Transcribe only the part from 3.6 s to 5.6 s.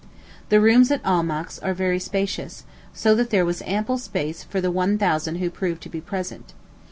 ample space for the one thousand who